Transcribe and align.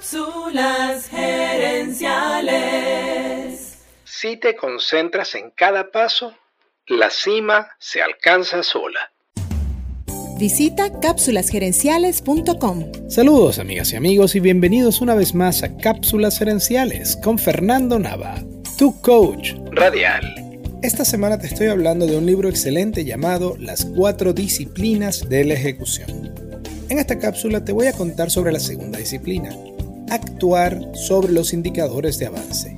Cápsulas 0.00 1.08
gerenciales. 1.08 3.76
Si 4.02 4.38
te 4.38 4.56
concentras 4.56 5.34
en 5.34 5.50
cada 5.50 5.90
paso, 5.90 6.32
la 6.86 7.10
cima 7.10 7.68
se 7.78 8.00
alcanza 8.00 8.62
sola. 8.62 9.12
Visita 10.38 10.98
cápsulasgerenciales.com. 11.00 13.10
Saludos 13.10 13.58
amigas 13.58 13.92
y 13.92 13.96
amigos 13.96 14.34
y 14.34 14.40
bienvenidos 14.40 15.02
una 15.02 15.14
vez 15.14 15.34
más 15.34 15.62
a 15.62 15.76
Cápsulas 15.76 16.38
Gerenciales 16.38 17.18
con 17.22 17.38
Fernando 17.38 17.98
Nava, 17.98 18.36
tu 18.78 18.98
coach 19.02 19.52
Radial. 19.70 20.24
Esta 20.82 21.04
semana 21.04 21.38
te 21.38 21.48
estoy 21.48 21.66
hablando 21.66 22.06
de 22.06 22.16
un 22.16 22.24
libro 22.24 22.48
excelente 22.48 23.04
llamado 23.04 23.54
Las 23.58 23.84
cuatro 23.84 24.32
disciplinas 24.32 25.28
de 25.28 25.44
la 25.44 25.52
ejecución. 25.52 26.32
En 26.88 26.98
esta 26.98 27.18
cápsula 27.18 27.62
te 27.62 27.72
voy 27.72 27.88
a 27.88 27.92
contar 27.92 28.30
sobre 28.30 28.50
la 28.50 28.60
segunda 28.60 28.98
disciplina, 28.98 29.54
actuar 30.10 30.90
sobre 30.94 31.32
los 31.32 31.52
indicadores 31.52 32.18
de 32.18 32.26
avance. 32.26 32.76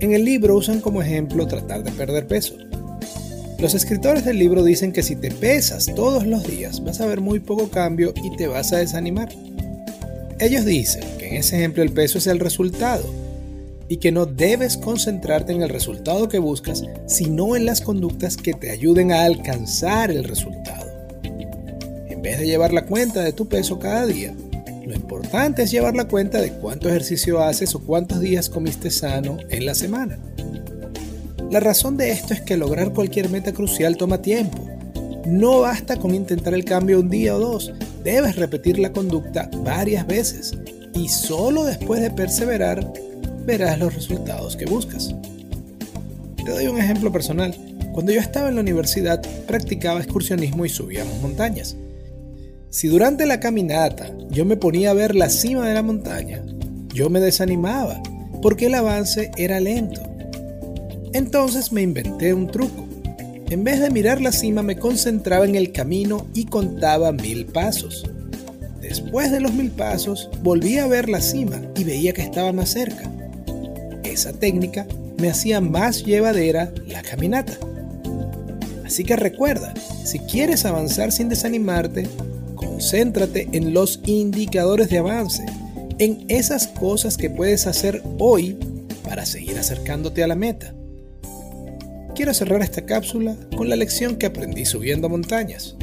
En 0.00 0.12
el 0.12 0.24
libro 0.24 0.56
usan 0.56 0.80
como 0.80 1.02
ejemplo 1.02 1.46
tratar 1.46 1.82
de 1.82 1.90
perder 1.90 2.26
peso. 2.26 2.54
Los 3.58 3.74
escritores 3.74 4.24
del 4.24 4.38
libro 4.38 4.62
dicen 4.62 4.92
que 4.92 5.02
si 5.02 5.16
te 5.16 5.30
pesas 5.32 5.86
todos 5.96 6.24
los 6.26 6.46
días 6.46 6.84
vas 6.84 7.00
a 7.00 7.06
ver 7.06 7.20
muy 7.20 7.40
poco 7.40 7.68
cambio 7.70 8.14
y 8.22 8.36
te 8.36 8.46
vas 8.46 8.72
a 8.72 8.78
desanimar. 8.78 9.28
Ellos 10.38 10.64
dicen 10.64 11.02
que 11.18 11.28
en 11.28 11.36
ese 11.36 11.56
ejemplo 11.56 11.82
el 11.82 11.90
peso 11.90 12.18
es 12.18 12.28
el 12.28 12.38
resultado 12.38 13.04
y 13.88 13.96
que 13.96 14.12
no 14.12 14.26
debes 14.26 14.76
concentrarte 14.76 15.52
en 15.52 15.62
el 15.62 15.68
resultado 15.68 16.28
que 16.28 16.38
buscas, 16.38 16.84
sino 17.06 17.56
en 17.56 17.66
las 17.66 17.80
conductas 17.80 18.36
que 18.36 18.54
te 18.54 18.70
ayuden 18.70 19.10
a 19.10 19.24
alcanzar 19.24 20.12
el 20.12 20.22
resultado. 20.22 20.86
En 22.08 22.22
vez 22.22 22.38
de 22.38 22.46
llevar 22.46 22.72
la 22.72 22.86
cuenta 22.86 23.24
de 23.24 23.32
tu 23.32 23.48
peso 23.48 23.80
cada 23.80 24.06
día, 24.06 24.34
lo 24.88 24.94
importante 24.94 25.62
es 25.62 25.70
llevar 25.70 25.94
la 25.94 26.08
cuenta 26.08 26.40
de 26.40 26.52
cuánto 26.52 26.88
ejercicio 26.88 27.42
haces 27.42 27.74
o 27.74 27.80
cuántos 27.80 28.20
días 28.20 28.48
comiste 28.48 28.90
sano 28.90 29.36
en 29.50 29.66
la 29.66 29.74
semana. 29.74 30.18
La 31.50 31.60
razón 31.60 31.98
de 31.98 32.10
esto 32.10 32.32
es 32.32 32.40
que 32.40 32.56
lograr 32.56 32.94
cualquier 32.94 33.28
meta 33.28 33.52
crucial 33.52 33.98
toma 33.98 34.22
tiempo. 34.22 34.66
No 35.26 35.60
basta 35.60 35.96
con 35.96 36.14
intentar 36.14 36.54
el 36.54 36.64
cambio 36.64 37.00
un 37.00 37.10
día 37.10 37.36
o 37.36 37.38
dos, 37.38 37.70
debes 38.02 38.36
repetir 38.36 38.78
la 38.78 38.90
conducta 38.90 39.50
varias 39.58 40.06
veces 40.06 40.56
y 40.94 41.10
solo 41.10 41.64
después 41.64 42.00
de 42.00 42.10
perseverar 42.10 42.90
verás 43.44 43.78
los 43.78 43.94
resultados 43.94 44.56
que 44.56 44.64
buscas. 44.64 45.14
Te 46.42 46.50
doy 46.50 46.66
un 46.66 46.78
ejemplo 46.78 47.12
personal. 47.12 47.54
Cuando 47.92 48.12
yo 48.12 48.20
estaba 48.20 48.48
en 48.48 48.54
la 48.54 48.62
universidad 48.62 49.20
practicaba 49.46 50.00
excursionismo 50.00 50.64
y 50.64 50.70
subíamos 50.70 51.20
montañas. 51.20 51.76
Si 52.70 52.88
durante 52.88 53.24
la 53.24 53.40
caminata 53.40 54.14
yo 54.30 54.44
me 54.44 54.56
ponía 54.56 54.90
a 54.90 54.94
ver 54.94 55.14
la 55.14 55.30
cima 55.30 55.66
de 55.66 55.74
la 55.74 55.82
montaña, 55.82 56.44
yo 56.92 57.08
me 57.08 57.20
desanimaba 57.20 58.02
porque 58.42 58.66
el 58.66 58.74
avance 58.74 59.30
era 59.36 59.58
lento. 59.58 60.02
Entonces 61.14 61.72
me 61.72 61.82
inventé 61.82 62.34
un 62.34 62.46
truco. 62.48 62.86
En 63.48 63.64
vez 63.64 63.80
de 63.80 63.90
mirar 63.90 64.20
la 64.20 64.32
cima 64.32 64.62
me 64.62 64.76
concentraba 64.76 65.46
en 65.46 65.54
el 65.54 65.72
camino 65.72 66.26
y 66.34 66.44
contaba 66.44 67.12
mil 67.12 67.46
pasos. 67.46 68.04
Después 68.82 69.32
de 69.32 69.40
los 69.40 69.54
mil 69.54 69.70
pasos 69.70 70.28
volví 70.42 70.76
a 70.76 70.86
ver 70.86 71.08
la 71.08 71.22
cima 71.22 71.62
y 71.74 71.84
veía 71.84 72.12
que 72.12 72.22
estaba 72.22 72.52
más 72.52 72.68
cerca. 72.68 73.10
Esa 74.04 74.34
técnica 74.34 74.86
me 75.18 75.30
hacía 75.30 75.62
más 75.62 76.04
llevadera 76.04 76.70
la 76.86 77.00
caminata. 77.00 77.54
Así 78.84 79.04
que 79.04 79.16
recuerda, 79.16 79.72
si 80.04 80.18
quieres 80.18 80.64
avanzar 80.66 81.12
sin 81.12 81.28
desanimarte, 81.28 82.06
concéntrate 82.78 83.48
en 83.52 83.74
los 83.74 84.00
indicadores 84.06 84.88
de 84.88 84.98
avance, 84.98 85.44
en 85.98 86.24
esas 86.28 86.68
cosas 86.68 87.16
que 87.16 87.28
puedes 87.28 87.66
hacer 87.66 88.02
hoy 88.18 88.56
para 89.02 89.26
seguir 89.26 89.58
acercándote 89.58 90.22
a 90.22 90.28
la 90.28 90.36
meta 90.36 90.72
quiero 92.18 92.34
cerrar 92.34 92.62
esta 92.62 92.84
cápsula 92.84 93.36
con 93.56 93.68
la 93.68 93.76
lección 93.76 94.16
que 94.16 94.26
aprendí 94.26 94.64
subiendo 94.64 95.08
montañas. 95.08 95.76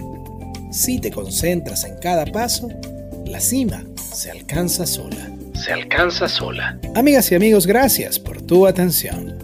Si 0.70 1.00
te 1.00 1.10
concentras 1.10 1.86
en 1.86 1.96
cada 1.96 2.26
paso, 2.26 2.68
la 3.26 3.40
cima 3.40 3.86
se 4.14 4.32
alcanza 4.32 4.86
sola. 4.86 5.32
Se 5.54 5.72
alcanza 5.72 6.28
sola. 6.28 6.78
Amigas 6.94 7.32
y 7.32 7.36
amigos, 7.36 7.66
gracias 7.66 8.20
por 8.20 8.42
tu 8.42 8.68
atención. 8.68 9.38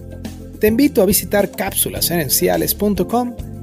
Te 0.60 0.68
invito 0.68 1.02
a 1.02 1.06
visitar 1.06 1.50
cápsulasenenciales.com 1.52 3.51